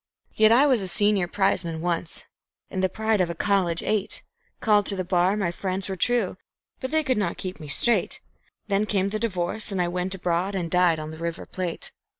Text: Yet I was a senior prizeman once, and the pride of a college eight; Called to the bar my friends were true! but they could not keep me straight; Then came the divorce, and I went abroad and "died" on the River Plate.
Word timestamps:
Yet 0.33 0.51
I 0.51 0.65
was 0.65 0.81
a 0.81 0.87
senior 0.87 1.27
prizeman 1.27 1.79
once, 1.79 2.25
and 2.71 2.81
the 2.81 2.89
pride 2.89 3.21
of 3.21 3.29
a 3.29 3.35
college 3.35 3.83
eight; 3.83 4.23
Called 4.59 4.83
to 4.87 4.95
the 4.95 5.03
bar 5.03 5.37
my 5.37 5.51
friends 5.51 5.87
were 5.87 5.95
true! 5.95 6.37
but 6.79 6.89
they 6.89 7.03
could 7.03 7.19
not 7.19 7.37
keep 7.37 7.59
me 7.59 7.67
straight; 7.67 8.19
Then 8.67 8.87
came 8.87 9.09
the 9.09 9.19
divorce, 9.19 9.71
and 9.71 9.79
I 9.79 9.87
went 9.89 10.15
abroad 10.15 10.55
and 10.55 10.71
"died" 10.71 10.97
on 10.97 11.11
the 11.11 11.19
River 11.19 11.45
Plate. 11.45 11.91